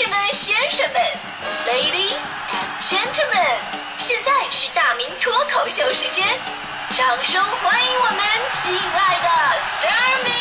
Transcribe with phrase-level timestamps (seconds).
[0.00, 1.02] 士们、先生们
[1.66, 2.16] ，Ladies
[2.48, 3.60] and Gentlemen，
[3.98, 6.26] 现在是大明脱口秀时间，
[6.92, 8.18] 掌声欢迎我们
[8.50, 9.28] 亲爱的
[9.60, 10.32] s t a r m y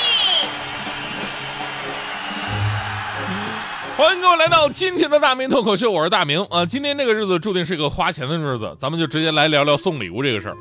[3.97, 6.65] 欢迎各位来到今天的大明脱口秀，我是大明啊。
[6.65, 10.55] 今天这个日子注定是一个花钱的日子，咱们就直接来聊聊送礼物这个事儿。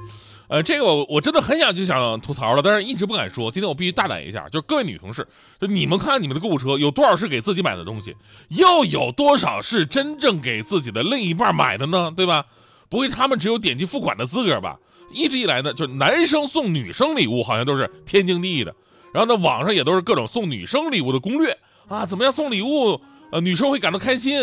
[0.49, 3.51] 呃，这个我我真的很想就想吐槽了，但是一直不敢说。
[3.51, 5.27] 今天我必须大胆一下，就是各位女同事，
[5.61, 8.17] 就你们看你们的购物车有多少是给自己买的东西，
[8.48, 12.11] 又有多少是真正给自己的另一半买的呢？
[12.16, 12.47] 对吧？
[12.88, 14.79] 不会他们只有点击付款的资格吧？
[15.12, 18.74] 一直以来呢，就是男生送女生礼物好像都是天经地义的，
[19.12, 22.99] 然后呢，网上也都是各种送女生礼物的攻略啊，怎么样送礼物，
[23.30, 24.41] 呃，女生会感到开心。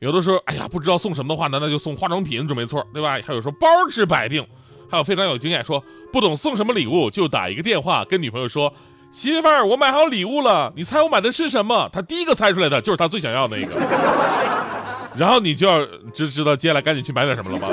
[0.00, 3.18] 有的时候，哎呀，不知道送什么的话，那那就送化妆品准没错，对吧？
[3.24, 4.46] 还有说包治百病。
[4.92, 5.82] 还有非常有经验，说
[6.12, 8.70] 不懂送什么礼物，就打一个电话跟女朋友说
[9.10, 13.80] ：“媳妇儿，我买好礼物了，你猜我买的是什么？”他第一个猜出来的就是他最想要的那个，
[15.16, 17.68] 然后你就要知知道接下来赶紧去买点什么了吧？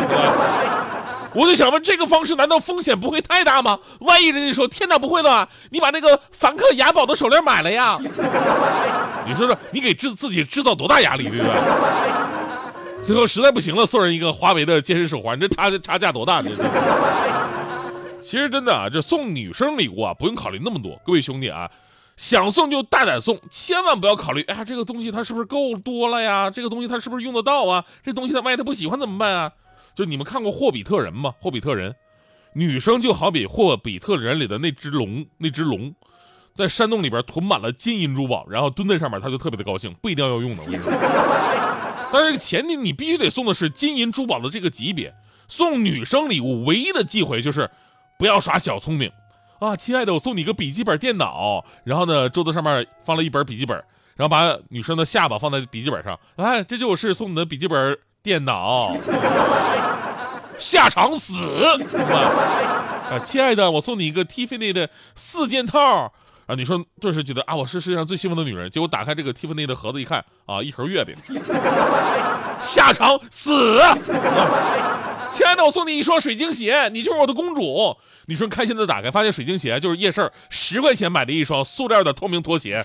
[1.33, 3.77] 我就想问，这个方式难道风险不会太大吗？
[3.99, 7.99] 万一人家说天哪，不会了，你把那个梵克雅宝的手链买了呀？
[9.27, 11.53] 你说说，你给自自己制造多大压力，对吧？
[13.01, 16.41] 最后实在不行了，送人一个华为的健身手环，这差差价多大？
[16.41, 16.49] 这
[18.21, 20.99] 其实真的啊，这送女生礼物啊，不用考虑那么多。
[21.05, 21.71] 各位兄弟啊，
[22.17, 26.49] 想送就大胆送，千万不要考虑，哎呀，这个东西它是不是够多了呀？
[26.49, 27.83] 这个东西它是不是用得到啊？
[28.03, 29.51] 这东西他万一他不喜欢怎么办啊？
[29.95, 31.33] 就你们看过《霍比特人》吗？
[31.43, 31.91] 《霍比特人》，
[32.53, 35.95] 女生就好比《霍比特人》里的那只龙，那只龙，
[36.53, 40.91] 在山洞里边囤满了金银珠宝，然后蹲在上面，他就特别的高兴，不一定要用的，我跟你说。
[42.11, 45.13] 但是这个前提，你必须得送的是金银珠宝的这个级别。
[45.47, 47.69] 送女生礼物唯一的忌讳就是，
[48.17, 49.11] 不要耍小聪明
[49.59, 49.75] 啊！
[49.75, 53.75] 亲爱的，我送你一个笔记本电脑，然后呢，桌子上面放了一本笔记本，
[54.15, 58.95] 然后把女生的下巴放在笔记本上，哎，这就是送你的笔记本电脑，
[60.57, 61.33] 下场死！
[63.09, 66.13] 啊，亲爱的，我送你一个 Tiffany 的四件套。
[66.49, 68.67] 啊，女生顿时觉得啊，我是世界上最幸福的女人。
[68.71, 70.17] 结果打开这个蒂芙尼的盒子一看，
[70.47, 71.15] 啊，一盒月饼，
[72.59, 73.79] 下场死。
[75.29, 77.95] 亲爱的，我送你一双水晶鞋，你就是我的公主。
[78.25, 82.83] 女生开心的打开，发现水晶鞋就是夜市十块钱买的一双塑料的透明拖鞋，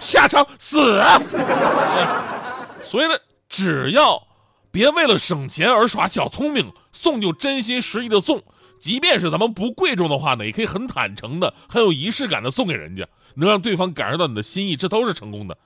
[0.00, 1.00] 下场死。
[2.82, 3.14] 所以呢，
[3.48, 4.20] 只要
[4.72, 8.42] 别为了省钱而耍小聪明，送就真心实意的送。
[8.80, 15.56] 即便是咱们不贵重的话呢，也可以很坦诚的、很有仪式感的送给人家，能让对方感受到你的心意，这都是成功的。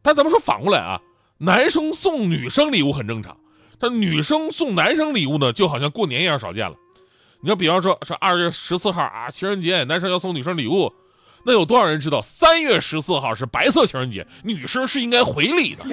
[0.00, 1.00] 但咱们说反过来啊，
[1.38, 3.36] 男生送女生礼物很正常，
[3.80, 6.76] 但女生送男生礼物呢，就好像过年一样少见了。
[7.40, 10.92] 你要比方说，是二月十四号啊，情人节，男生要送女生礼物，
[11.44, 15.84] 那有多少人知道三月十四号是白色情人节，女生是应该回礼的？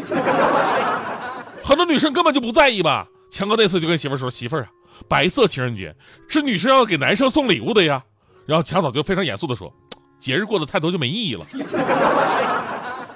[1.64, 3.08] 很多女生根本就不在意吧？
[3.32, 4.70] 强哥那次就跟媳妇说：“媳妇儿啊。”
[5.08, 5.96] 白色情人节
[6.28, 8.04] 是女生要给男生送礼物的呀，
[8.46, 9.74] 然后强嫂就非常严肃的说
[10.20, 11.46] ：“节日过得太多就没意义了。”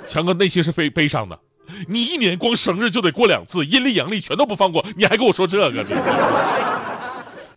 [0.08, 1.38] 强哥内心是非悲伤的，
[1.88, 5.84] 你一年光生日就得过两次，阴历阳历全都不放过，你还跟我说这个？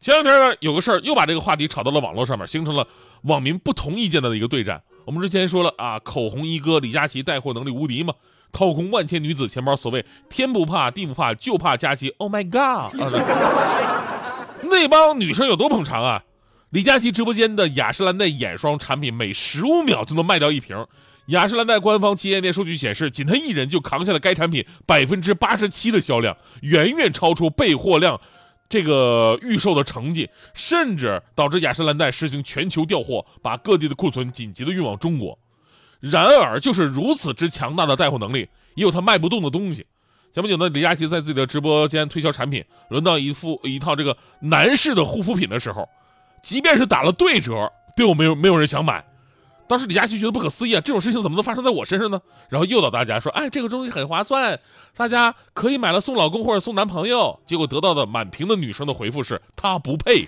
[0.01, 2.87] 前两天呢，有个事儿又把这个话题炒到了网络上面，形成了
[3.23, 4.83] 网民不同意见的一个对战。
[5.05, 8.15] 我们之前说了啊，口红一哥李佳琦带货能力无敌嘛。
[8.53, 12.09] 掏空万千女子钱包，所谓天不怕地不怕，就怕佳琪。
[12.19, 12.91] Oh my god！
[14.71, 16.23] 那帮女生有多捧场啊？
[16.71, 20.87] 李佳琦直播间的雅诗兰黛眼霜产品，每十五秒就能卖掉一瓶。
[21.27, 28.21] 雅诗兰黛官方旗舰店数据显示，仅他一人就扛下了该产品百分之八十七的销量，远远超出备货量
[28.69, 35.37] 这个预售的成绩，甚至导致雅诗兰黛实行全球调货，把各地的库存紧急的运往中国。
[35.99, 39.85] 然而，就是如此之强大的带货能力，也有他卖不动的东西。
[40.33, 45.89] 前不久呢，李佳琦在自己的直播间推销产品，轮到一副一套这个男士的护肤品的时候，
[46.41, 49.05] 即便是打了对折，对我没有没有人想买。
[49.67, 52.21] 当时李佳琦觉得不可思议啊，这种事情怎么能发生在我身上呢？
[52.49, 54.61] 然后诱导大家说，哎，这个东西很划算，
[54.97, 57.41] 大家可以买了送老公或者送男朋友。
[57.45, 60.27] 结果得到的满屏的女生的回复是，他不配。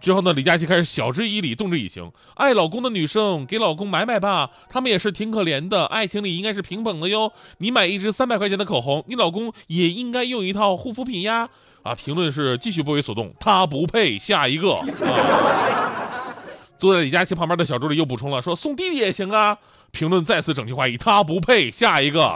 [0.00, 2.12] 之后呢，李佳琦开始晓之以理，动之以情。
[2.34, 5.86] 爱老公的女生给老公买买吧，他们也是挺可怜的。
[5.86, 7.32] 爱情里应该是平等的哟。
[7.58, 11.48] 你买一支三百块钱的口红，你老公也应该用一套护肤品呀。
[11.82, 14.18] 啊，评论是继续不为所动，他不配。
[14.18, 14.74] 下一个。
[14.74, 14.84] 啊、
[16.76, 19.56] 坐在李佳琦旁边的小助理又补充了，说送弟弟也行啊。
[19.92, 21.70] 评论再次整齐划一，他不配。
[21.70, 22.34] 下一个。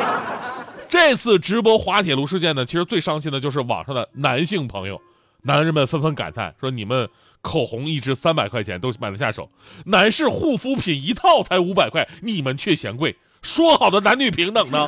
[0.88, 5.00] 这次直播滑铁卢事件呢，其实最伤心的就是网上的男性朋友。
[5.42, 7.08] 男人们纷纷感叹说：“你们
[7.40, 9.50] 口红一支三百块钱都买得下手，
[9.86, 13.16] 男士护肤品一套才五百块，你们却嫌贵。
[13.40, 14.86] 说好的男女平等呢？”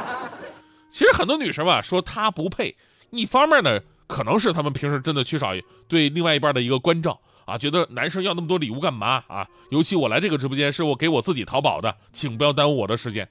[0.90, 2.74] 其实很多女生吧说她不配，
[3.10, 5.52] 一方面呢，可能是她们平时真的缺少
[5.88, 9.46] 对另外一半的一个关照啊，觉得男生要那么多礼物干嘛啊？
[9.70, 13.28] 尤其我来这个直播间是我给我自己淘宝的，请不要耽误我的时间。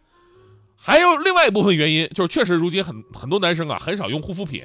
[0.76, 4.64] 还有另外一部分原因，就是确实如今很很多男生啊很少用护肤品。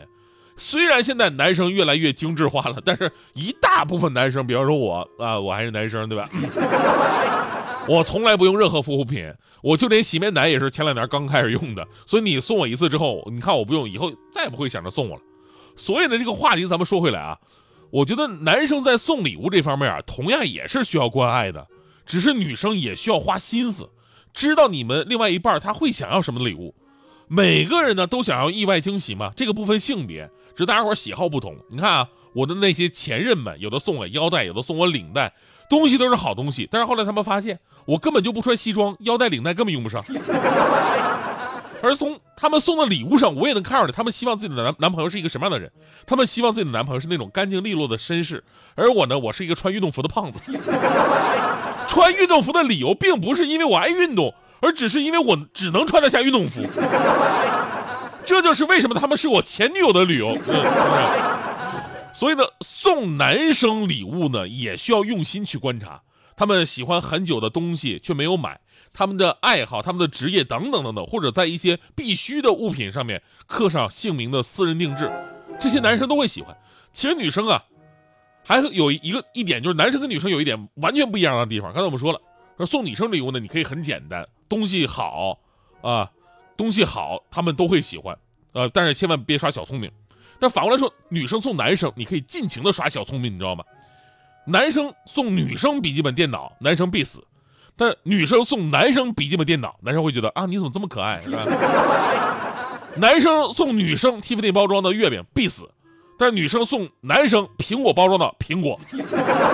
[0.59, 6.29] 虽然现在男生越来越精致化了，但是一大部分男生，比方说我啊，我还是男生，对吧？
[7.89, 9.33] 我从来不用任何护肤品，
[9.63, 11.87] 我就连洗面奶也是前两年刚开始用的。
[12.07, 15.23] 所以你送我一次之后，你看我不用，以后再也不会想着送我了。
[15.75, 17.39] 所以呢，这个话题咱们说回来啊，
[17.91, 21.67] 我觉得男生在送礼物这方面啊，同样也是需要关爱的，
[22.05, 23.89] 只是女生也需要花心思，
[24.35, 26.75] 知道你们另外一半他会想要什么礼物。
[27.31, 31.57] 每个人呢都想要意外惊喜嘛，这个不分性别，只是大家伙喜好不同。
[31.71, 35.33] 你看啊，我的那些前任们，有的送我腰带，有的送我领带，
[35.71, 36.69] 东西都是好东西。
[36.69, 40.05] 但是后来他们发现，我根本就不穿西装，腰带领带根本用不上。
[41.81, 45.71] 而从他们送的礼物上，我也能看出来，他们希望自己的男男朋友是一个什么样的人。
[46.05, 48.43] 他们希望自己的男朋友是那种干净利落的绅士，
[48.75, 50.59] 而我呢，我是一个穿运动服的胖子。
[51.87, 54.35] 穿运动服的理由，并不是因为我爱运动。
[54.61, 56.61] 而只是因为我只能穿得下运动服，
[58.29, 60.37] 这就是为什么他们是我前女友的理由。
[62.13, 66.03] 所以呢，送男生礼物呢，也需要用心去观察，
[66.37, 68.61] 他们喜欢很久的东西却没有买，
[68.93, 75.11] 他们的爱好、他们的职业等等等等，或者在一些必须的物品上面刻上姓名的私人定制，
[75.59, 76.55] 这些男生都会喜欢。
[76.93, 77.65] 其实女生啊，
[78.45, 81.73] 还有一个一点就是，男生跟女生有一点完全不一样的地方。
[81.73, 82.21] 刚才我们说了，
[82.59, 84.29] 说送女生礼物呢，你可以很简单。
[84.49, 85.39] 东西好，
[85.83, 86.11] 啊，
[86.59, 88.15] 东西好，他们都会喜欢，
[88.53, 89.91] 呃，但是千万别耍小聪明。
[90.41, 93.65] 但反过来说，女生送男生，你可以尽情的耍小聪明，你知道吗？
[94.45, 97.21] 男生送女生笔记本电脑，男生必死；
[97.77, 101.21] 但女生送男生笔记本电脑，男生会觉得啊，你怎么这么可爱？
[101.21, 101.39] 是吧？
[102.97, 105.71] 男生送女生 Tiffany 包装的月饼必死，
[106.19, 108.77] 但女生送男生苹果包装的苹果，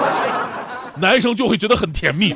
[0.97, 2.35] 男生就会觉得很甜蜜。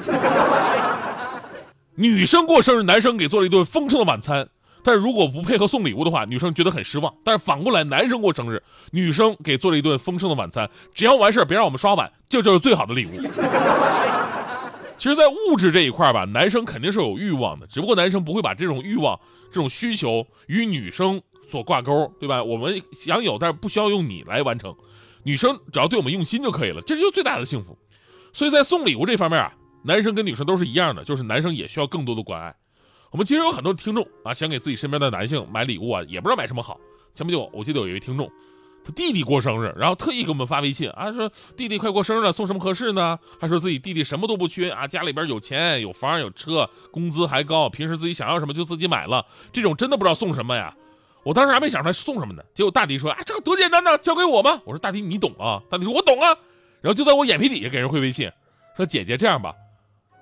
[1.95, 4.49] 女生过生日，男生给做了一顿丰盛的晚餐，
[4.89, 7.15] 但如果不配合送礼物的话，女生觉得很失望。
[7.23, 13.11] 但是反过来，男生过生日，女生给做了一顿丰盛的晚餐，只要完事儿别让我们刷碗，这就是最好的礼物。
[14.97, 19.21] 其实，在物质这一块吧，男生肯定是有欲望的，只不过男生不会把这种欲望、
[19.53, 22.43] 这种需求与女生所挂钩，对吧？
[22.43, 24.75] 我们想有，但是不需要用你来完成，
[25.23, 27.77] 女生只要对我们用心就可以了，这就是最大的幸福。
[28.33, 29.53] 所以在送礼物这方面啊。
[29.85, 32.55] 男生跟女生都是一样的，就是男生也需要更多的关爱。
[33.11, 36.79] 我们其实有很多听众啊，想给自己身边的男性买礼物啊，也不知道买什么好。
[37.15, 38.31] 前不久我记得有一位听众，
[38.85, 43.19] 他弟弟过生日，然后特意给我们发微信啊，说弟弟快过生日了，送什么合适呢？
[43.41, 49.25] 还说自己弟弟什么都不缺啊，家里边有钱有房有车，工资还高，平时自己想要什么就自己买了。
[49.53, 50.75] 这种真的不知道送什么呀。
[51.25, 54.61] 我当时还没想出来送什么呢，结果大迪说啊，这个多简单呢，交给我吧。
[54.65, 55.61] 我说大迪你懂啊？
[55.71, 56.37] 大迪说我懂啊。
[56.81, 58.31] 然后就在我眼皮底下给人回微信，
[58.77, 59.55] 说姐姐这样吧。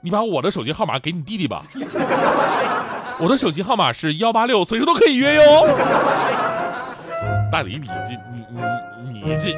[0.03, 1.61] 你把我的手机号码给你弟弟吧，
[3.19, 5.43] 我的手机号码是幺八六，随时都可以约哟。
[7.51, 7.95] 大李，你这
[8.33, 8.45] 你
[9.11, 9.57] 你你这。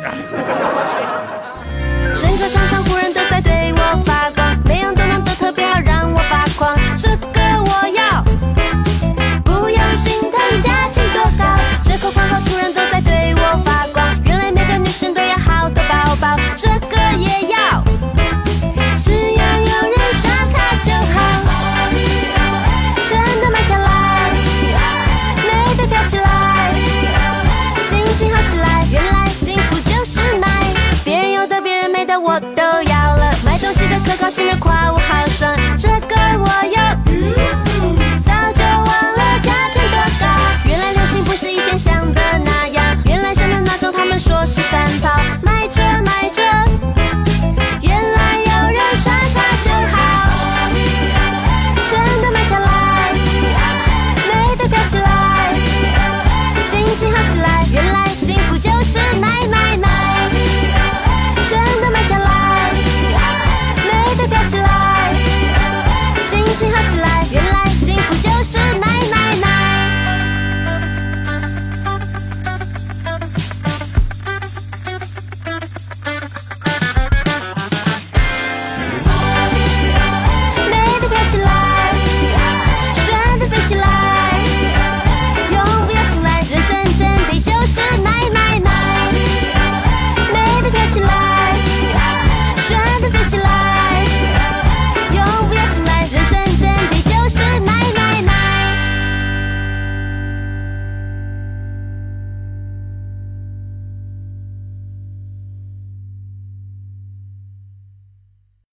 [34.28, 36.47] 小心的夸我好爽，这个我。